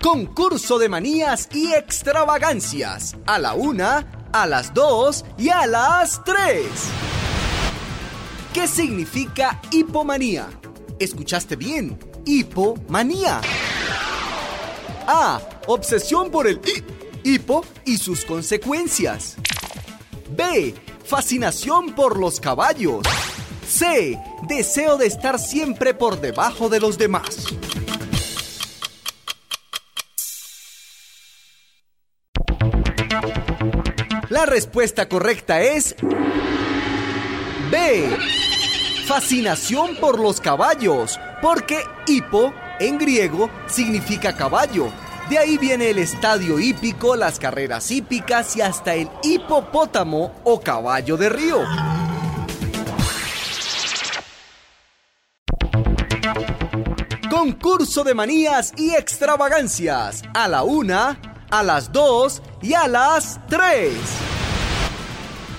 Concurso 0.00 0.78
de 0.78 0.88
manías 0.88 1.48
y 1.52 1.72
extravagancias. 1.72 3.16
A 3.26 3.38
la 3.38 3.54
una, 3.54 4.28
a 4.32 4.46
las 4.46 4.72
dos 4.72 5.24
y 5.36 5.50
a 5.50 5.66
las 5.66 6.22
tres. 6.24 6.66
¿Qué 8.52 8.66
significa 8.66 9.60
hipomanía? 9.70 10.48
¿Escuchaste 10.98 11.56
bien? 11.56 11.98
Hipomanía. 12.24 13.40
A. 15.06 15.40
Obsesión 15.66 16.30
por 16.30 16.46
el 16.46 16.60
hipo 17.22 17.64
y 17.84 17.98
sus 17.98 18.24
consecuencias. 18.24 19.36
B. 20.30 20.74
Fascinación 21.04 21.94
por 21.94 22.18
los 22.18 22.40
caballos. 22.40 23.02
C. 23.66 24.18
Deseo 24.48 24.96
de 24.96 25.06
estar 25.06 25.38
siempre 25.38 25.94
por 25.94 26.20
debajo 26.20 26.68
de 26.68 26.80
los 26.80 26.98
demás. 26.98 27.46
La 34.30 34.44
respuesta 34.44 35.08
correcta 35.08 35.62
es 35.62 35.96
B. 37.70 38.18
Fascinación 39.06 39.96
por 39.96 40.20
los 40.20 40.38
caballos, 40.38 41.18
porque 41.40 41.78
hipo 42.06 42.52
en 42.78 42.98
griego 42.98 43.48
significa 43.68 44.36
caballo. 44.36 44.92
De 45.30 45.38
ahí 45.38 45.56
viene 45.56 45.88
el 45.88 45.98
estadio 45.98 46.60
hípico, 46.60 47.16
las 47.16 47.38
carreras 47.38 47.90
hípicas 47.90 48.54
y 48.54 48.60
hasta 48.60 48.94
el 48.94 49.08
hipopótamo 49.22 50.34
o 50.44 50.60
caballo 50.60 51.16
de 51.16 51.28
río. 51.30 51.60
Concurso 57.30 58.04
de 58.04 58.12
manías 58.12 58.74
y 58.76 58.90
extravagancias. 58.90 60.22
A 60.34 60.48
la 60.48 60.64
una, 60.64 61.18
a 61.50 61.62
las 61.62 61.92
dos 61.92 62.42
y 62.62 62.74
a 62.74 62.88
las 62.88 63.40
tres. 63.48 63.94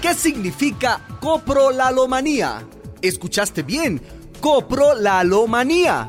¿Qué 0.00 0.14
significa 0.14 1.00
coprolalomanía? 1.20 2.66
¿Escuchaste 3.00 3.62
bien? 3.62 4.00
Coprolalomanía. 4.40 6.08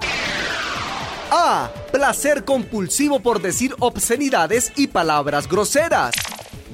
A. 1.32 1.70
Placer 1.92 2.46
compulsivo 2.46 3.20
por 3.20 3.42
decir 3.42 3.74
obscenidades 3.80 4.74
y 4.76 4.88
palabras 4.88 5.48
groseras. 5.48 6.14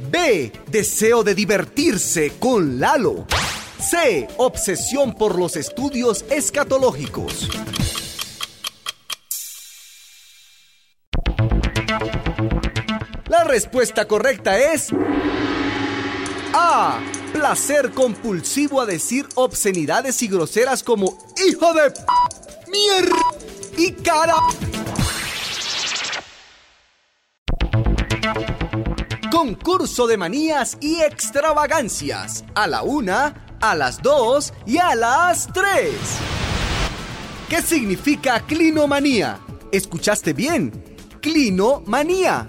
B. 0.10 0.52
Deseo 0.68 1.24
de 1.24 1.36
divertirse 1.36 2.34
con 2.40 2.80
Lalo. 2.80 3.26
C. 3.80 4.28
Obsesión 4.38 5.14
por 5.14 5.38
los 5.38 5.56
estudios 5.56 6.26
escatológicos. 6.30 7.50
Respuesta 13.52 14.08
correcta 14.08 14.58
es 14.58 14.88
A. 16.54 17.02
Placer 17.34 17.92
compulsivo 17.92 18.80
a 18.80 18.86
decir 18.86 19.28
obscenidades 19.36 20.22
y 20.22 20.30
groseras 20.30 20.84
como 20.84 21.18
hijo 21.46 21.74
de 21.74 21.92
mierda 22.72 23.18
y 23.78 23.92
cara. 23.92 24.36
Concurso 29.30 30.08
de 30.08 30.16
manías 30.16 30.78
y 30.80 31.02
extravagancias. 31.02 32.46
A 32.56 32.68
la 32.68 32.84
una, 32.84 33.58
a 33.60 33.76
las 33.76 34.02
dos 34.02 34.54
y 34.66 34.78
a 34.78 34.96
las 34.96 35.48
tres. 35.52 35.92
¿Qué 37.50 37.62
significa 37.62 38.40
clinomanía? 38.48 39.42
¿Escuchaste 39.74 40.32
bien? 40.32 40.72
Clinomanía. 41.20 42.48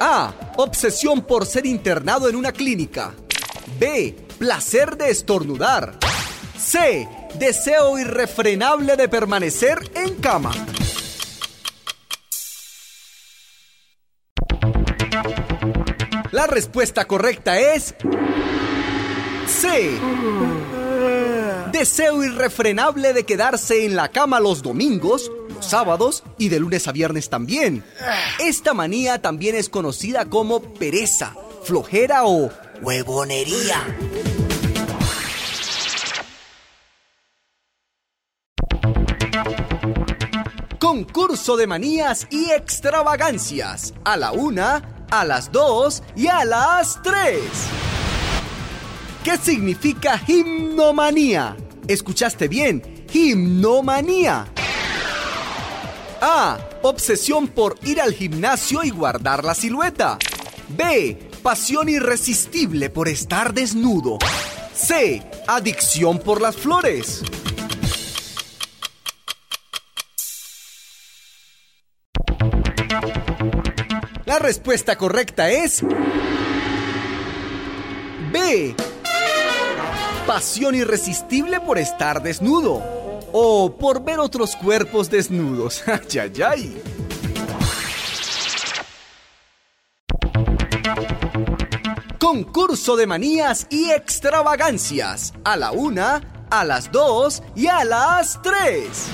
A. 0.00 0.32
Obsesión 0.56 1.22
por 1.22 1.46
ser 1.46 1.66
internado 1.66 2.28
en 2.28 2.36
una 2.36 2.52
clínica. 2.52 3.14
B. 3.78 4.14
Placer 4.38 4.96
de 4.96 5.10
estornudar. 5.10 5.98
C. 6.58 7.08
Deseo 7.34 7.98
irrefrenable 7.98 8.96
de 8.96 9.08
permanecer 9.08 9.78
en 9.94 10.14
cama. 10.16 10.52
La 16.30 16.46
respuesta 16.46 17.04
correcta 17.04 17.58
es 17.58 17.94
C. 19.46 19.90
Deseo 21.70 22.24
irrefrenable 22.24 23.12
de 23.12 23.24
quedarse 23.24 23.84
en 23.84 23.94
la 23.94 24.08
cama 24.08 24.40
los 24.40 24.62
domingos, 24.62 25.30
sábados 25.64 26.24
y 26.38 26.48
de 26.48 26.60
lunes 26.60 26.86
a 26.88 26.92
viernes 26.92 27.28
también. 27.30 27.84
Esta 28.38 28.74
manía 28.74 29.20
también 29.20 29.54
es 29.54 29.68
conocida 29.68 30.26
como 30.26 30.60
pereza, 30.60 31.34
flojera 31.64 32.24
o 32.24 32.50
huevonería. 32.82 33.82
Concurso 40.78 41.56
de 41.56 41.66
manías 41.66 42.28
y 42.30 42.50
extravagancias. 42.50 43.94
A 44.04 44.16
la 44.16 44.32
una, 44.32 45.06
a 45.10 45.24
las 45.24 45.50
dos 45.50 46.02
y 46.14 46.28
a 46.28 46.44
las 46.44 47.02
tres. 47.02 47.42
¿Qué 49.24 49.36
significa 49.38 50.18
gimnomanía? 50.18 51.56
¿Escuchaste 51.88 52.46
bien? 52.46 53.06
Gimnomanía. 53.10 54.53
A. 56.26 56.58
Obsesión 56.80 57.48
por 57.48 57.78
ir 57.84 58.00
al 58.00 58.14
gimnasio 58.14 58.82
y 58.82 58.88
guardar 58.88 59.44
la 59.44 59.54
silueta. 59.54 60.16
B. 60.68 61.18
Pasión 61.42 61.90
irresistible 61.90 62.88
por 62.88 63.08
estar 63.08 63.52
desnudo. 63.52 64.16
C. 64.72 65.22
Adicción 65.46 66.18
por 66.18 66.40
las 66.40 66.56
flores. 66.56 67.22
La 74.24 74.38
respuesta 74.38 74.96
correcta 74.96 75.50
es 75.50 75.82
B. 78.32 78.74
Pasión 80.26 80.74
irresistible 80.74 81.60
por 81.60 81.76
estar 81.76 82.22
desnudo 82.22 83.03
o 83.36 83.76
por 83.76 84.04
ver 84.04 84.20
otros 84.20 84.54
cuerpos 84.54 85.10
desnudos. 85.10 85.82
¡Ay, 85.86 86.18
ay, 86.20 86.42
ay! 86.42 86.82
Concurso 92.20 92.94
de 92.94 93.08
manías 93.08 93.66
y 93.70 93.90
extravagancias. 93.90 95.34
A 95.42 95.56
la 95.56 95.72
una, 95.72 96.46
a 96.48 96.64
las 96.64 96.92
dos 96.92 97.42
y 97.56 97.66
a 97.66 97.84
las 97.84 98.40
tres. 98.40 99.06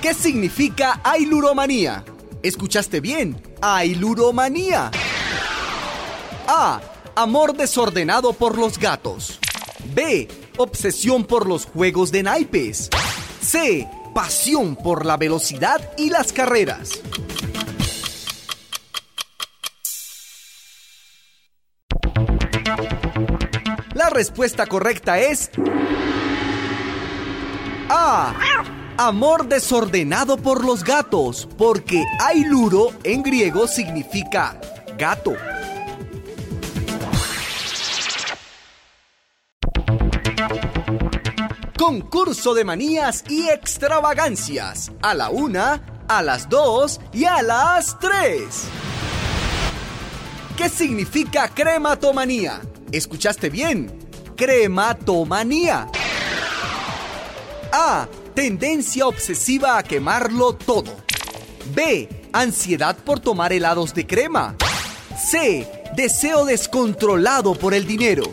¿Qué 0.00 0.14
significa 0.14 1.00
ailuromanía? 1.04 2.04
¿Escuchaste 2.42 3.00
bien? 3.00 3.38
Ailuromanía. 3.60 4.90
A. 6.48 6.80
Amor 7.14 7.54
desordenado 7.54 8.32
por 8.32 8.56
los 8.56 8.78
gatos. 8.78 9.38
B. 9.94 10.45
Obsesión 10.58 11.24
por 11.24 11.46
los 11.46 11.66
juegos 11.66 12.10
de 12.12 12.22
naipes. 12.22 12.88
C. 13.40 13.86
Pasión 14.14 14.74
por 14.74 15.04
la 15.04 15.18
velocidad 15.18 15.80
y 15.98 16.08
las 16.08 16.32
carreras. 16.32 17.00
La 23.92 24.08
respuesta 24.08 24.66
correcta 24.66 25.18
es 25.18 25.50
A. 27.90 28.34
Amor 28.96 29.48
desordenado 29.48 30.38
por 30.38 30.64
los 30.64 30.82
gatos, 30.82 31.46
porque 31.58 32.02
ailuro 32.18 32.92
en 33.04 33.22
griego 33.22 33.66
significa 33.66 34.58
gato. 34.96 35.34
Concurso 41.78 42.54
de 42.54 42.64
manías 42.64 43.22
y 43.28 43.48
extravagancias. 43.48 44.92
A 45.02 45.12
la 45.12 45.28
una, 45.28 45.82
a 46.08 46.22
las 46.22 46.48
dos 46.48 46.98
y 47.12 47.26
a 47.26 47.42
las 47.42 47.98
tres. 47.98 48.64
¿Qué 50.56 50.70
significa 50.70 51.48
crematomanía? 51.48 52.62
¿Escuchaste 52.90 53.50
bien? 53.50 53.92
Crematomanía. 54.36 55.86
A. 57.72 58.08
Tendencia 58.34 59.06
obsesiva 59.06 59.76
a 59.76 59.82
quemarlo 59.82 60.54
todo. 60.54 60.96
B. 61.74 62.08
Ansiedad 62.32 62.96
por 62.96 63.20
tomar 63.20 63.52
helados 63.52 63.92
de 63.92 64.06
crema. 64.06 64.56
C. 65.18 65.70
Deseo 65.94 66.46
descontrolado 66.46 67.54
por 67.54 67.74
el 67.74 67.86
dinero. 67.86 68.24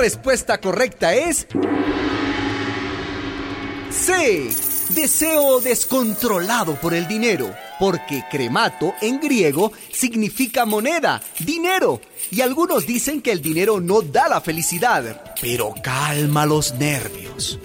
Respuesta 0.00 0.58
correcta 0.60 1.14
es... 1.14 1.46
C. 3.90 4.48
Deseo 4.94 5.60
descontrolado 5.60 6.74
por 6.74 6.94
el 6.94 7.06
dinero, 7.06 7.54
porque 7.78 8.24
cremato 8.28 8.94
en 9.00 9.20
griego 9.20 9.72
significa 9.92 10.64
moneda, 10.64 11.22
dinero. 11.38 12.00
Y 12.30 12.40
algunos 12.40 12.86
dicen 12.86 13.20
que 13.20 13.30
el 13.30 13.40
dinero 13.40 13.80
no 13.80 14.00
da 14.00 14.28
la 14.28 14.40
felicidad, 14.40 15.34
pero 15.40 15.74
calma 15.82 16.46
los 16.46 16.74
nervios. 16.74 17.60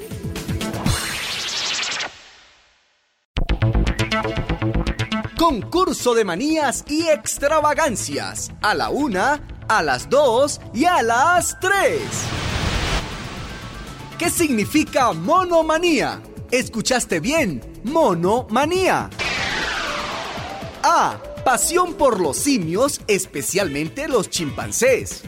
Concurso 5.38 6.14
de 6.14 6.26
manías 6.26 6.84
y 6.88 7.08
extravagancias. 7.08 8.52
A 8.62 8.74
la 8.74 8.90
una, 8.90 9.42
a 9.68 9.82
las 9.82 10.10
dos 10.10 10.62
y 10.74 10.86
a 10.86 11.02
las 11.02 11.60
tres. 11.60 12.02
¿Qué 14.18 14.30
significa 14.30 15.12
monomanía? 15.14 16.22
Escuchaste 16.52 17.20
bien, 17.20 17.62
monomanía. 17.84 19.10
A. 20.84 21.18
Pasión 21.44 21.94
por 21.94 22.20
los 22.20 22.38
simios, 22.38 23.02
especialmente 23.08 24.08
los 24.08 24.30
chimpancés. 24.30 25.22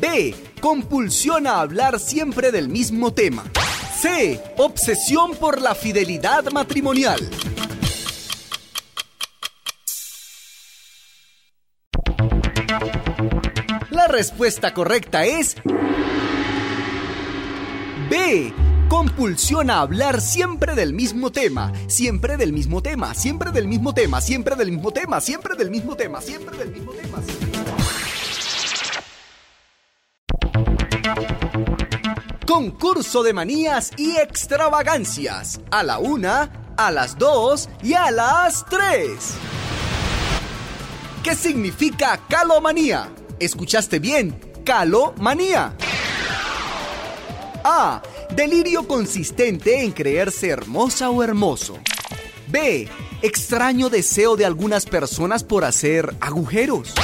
B. 0.00 0.34
Compulsión 0.60 1.46
a 1.46 1.60
hablar 1.60 1.98
siempre 1.98 2.52
del 2.52 2.68
mismo 2.68 3.12
tema. 3.12 3.44
C. 4.00 4.40
Obsesión 4.58 5.34
por 5.34 5.60
la 5.60 5.74
fidelidad 5.74 6.44
matrimonial. 6.52 7.18
La 13.96 14.08
respuesta 14.08 14.74
correcta 14.74 15.24
es 15.24 15.56
B. 18.10 18.52
Compulsión 18.90 19.70
a 19.70 19.80
hablar 19.80 20.20
siempre 20.20 20.74
del 20.74 20.92
mismo 20.92 21.32
tema, 21.32 21.72
siempre 21.86 22.36
del 22.36 22.52
mismo 22.52 22.82
tema, 22.82 23.14
siempre 23.14 23.52
del 23.52 23.68
mismo 23.68 23.94
tema, 23.94 24.20
siempre 24.20 24.54
del 24.54 24.68
mismo 24.68 24.92
tema, 24.92 25.18
siempre 25.22 25.56
del 25.56 25.70
mismo 25.70 25.96
tema, 25.96 26.20
siempre 26.20 26.58
del 26.58 26.72
mismo 26.72 26.92
tema. 26.92 27.22
Concurso 32.46 33.22
de 33.22 33.32
manías 33.32 33.92
y 33.96 34.18
extravagancias. 34.18 35.58
A 35.70 35.82
la 35.82 36.00
una, 36.00 36.74
a 36.76 36.90
las 36.90 37.16
dos 37.16 37.70
y 37.82 37.94
a 37.94 38.10
las 38.10 38.66
tres. 38.66 39.36
¿Qué 41.22 41.34
significa 41.34 42.20
calomanía? 42.28 43.08
¿Escuchaste 43.38 43.98
bien? 43.98 44.38
Calomanía. 44.64 45.76
A. 47.64 48.02
Delirio 48.34 48.88
consistente 48.88 49.82
en 49.82 49.92
creerse 49.92 50.48
hermosa 50.48 51.10
o 51.10 51.22
hermoso. 51.22 51.78
B. 52.48 52.88
Extraño 53.22 53.90
deseo 53.90 54.36
de 54.36 54.44
algunas 54.44 54.86
personas 54.86 55.44
por 55.44 55.64
hacer 55.64 56.14
agujeros. 56.20 56.94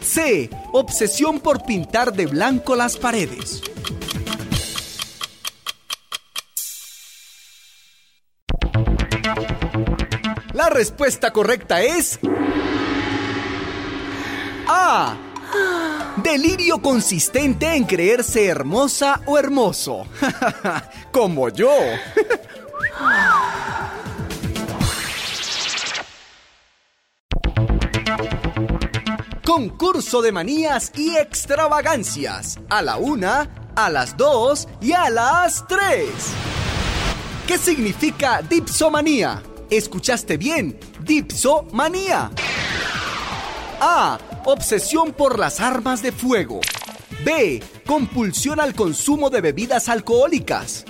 C. 0.00 0.48
Obsesión 0.72 1.40
por 1.40 1.64
pintar 1.64 2.12
de 2.12 2.26
blanco 2.26 2.76
las 2.76 2.96
paredes. 2.96 3.62
La 10.54 10.70
respuesta 10.70 11.32
correcta 11.32 11.82
es... 11.82 12.18
A. 14.68 15.16
Delirio 16.16 16.80
consistente 16.80 17.74
en 17.74 17.84
creerse 17.84 18.46
hermosa 18.46 19.20
o 19.26 19.38
hermoso. 19.38 20.06
Como 21.12 21.48
yo. 21.50 21.70
Concurso 29.44 30.20
de 30.22 30.32
manías 30.32 30.92
y 30.96 31.16
extravagancias. 31.16 32.58
A 32.68 32.82
la 32.82 32.96
una, 32.96 33.48
a 33.74 33.88
las 33.90 34.16
dos 34.16 34.68
y 34.80 34.92
a 34.92 35.08
las 35.08 35.66
tres. 35.66 36.08
¿Qué 37.46 37.56
significa 37.56 38.42
dipsomanía? 38.42 39.42
¿Escuchaste 39.70 40.36
bien? 40.36 40.78
Dipsomanía. 41.00 42.30
A. 43.80 44.18
Obsesión 44.48 45.12
por 45.12 45.40
las 45.40 45.58
armas 45.58 46.02
de 46.02 46.12
fuego. 46.12 46.60
B. 47.24 47.60
Compulsión 47.84 48.60
al 48.60 48.76
consumo 48.76 49.28
de 49.28 49.40
bebidas 49.40 49.88
alcohólicas. 49.88 50.84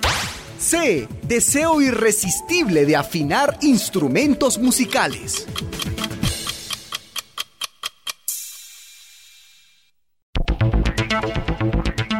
C. 0.59 1.07
Deseo 1.23 1.81
irresistible 1.81 2.85
de 2.85 2.95
afinar 2.95 3.57
instrumentos 3.61 4.59
musicales. 4.59 5.47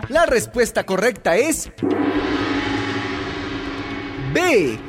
La 0.10 0.26
respuesta 0.26 0.88
correcta 0.88 1.38
es 1.38 1.70
B 4.34 4.87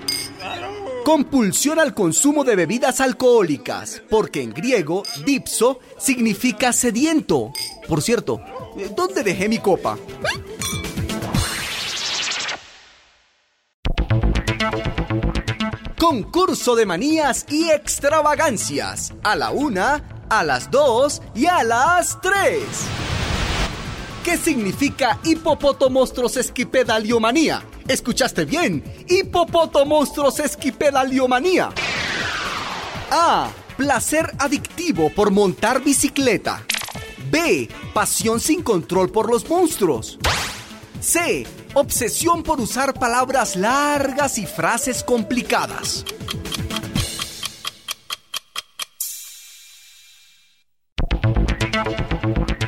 compulsión 1.09 1.81
al 1.81 1.95
consumo 1.95 2.45
de 2.45 2.55
bebidas 2.55 3.01
alcohólicas, 3.01 4.03
porque 4.11 4.43
en 4.43 4.53
griego 4.53 5.05
dipso 5.25 5.79
significa 5.97 6.71
sediento. 6.71 7.51
Por 7.89 8.03
cierto, 8.03 8.43
¿dónde 8.95 9.23
dejé 9.23 9.49
mi 9.49 9.57
copa? 9.57 9.97
Concurso 15.99 16.77
de 16.77 16.85
manías 16.85 17.47
y 17.49 17.71
extravagancias. 17.71 19.15
A 19.23 19.35
la 19.35 19.51
una, 19.51 20.27
a 20.29 20.45
las 20.45 20.71
dos 20.71 21.23
y 21.35 21.47
a 21.47 21.65
las 21.65 22.21
tres. 22.21 22.65
¿Qué 24.23 24.37
significa 24.37 25.19
hipopotomostros 25.25 26.37
esquipedaliomanía? 26.37 27.63
¿Escuchaste 27.89 28.45
bien? 28.45 28.85
Hipopotomostros 29.09 30.41
esquipedaliomanía. 30.41 31.71
A. 33.11 33.51
Placer 33.79 34.31
adictivo 34.39 35.09
por 35.09 35.31
montar 35.31 35.83
bicicleta. 35.83 36.63
B. 37.31 37.67
Pasión 37.95 38.41
sin 38.41 38.63
control 38.63 39.11
por 39.11 39.31
los 39.31 39.49
monstruos. 39.49 40.19
C. 41.01 41.47
Obsesión 41.73 42.43
por 42.43 42.61
usar 42.61 42.93
palabras 42.93 43.57
largas 43.57 44.37
y 44.37 44.45
frases 44.45 45.03
complicadas. 45.03 46.05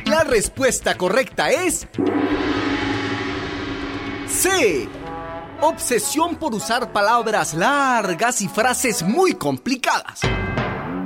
La 0.05 0.23
respuesta 0.23 0.97
correcta 0.97 1.51
es... 1.51 1.87
C. 4.27 4.89
Obsesión 5.63 6.37
por 6.37 6.55
usar 6.55 6.91
palabras 6.91 7.53
largas 7.53 8.41
y 8.41 8.47
frases 8.47 9.03
muy 9.03 9.33
complicadas. 9.33 10.21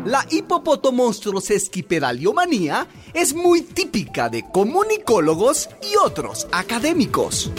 La 0.05 0.25
hipopotomonstrosesquipedaliomanía 0.29 2.87
es 3.13 3.35
muy 3.35 3.63
típica 3.63 4.29
de 4.29 4.49
comunicólogos 4.49 5.67
y 5.81 5.97
otros 5.97 6.47
académicos. 6.53 7.51